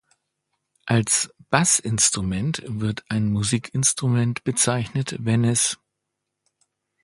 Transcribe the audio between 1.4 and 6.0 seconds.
„Bassinstrument“ wird ein Musikinstrument bezeichnet, wenn es